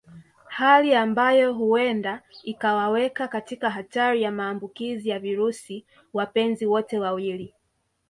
[0.49, 7.53] Hali ambayo huenda ikawaweka katika hatari ya maambukizi ya virusi wapenzi wote wawili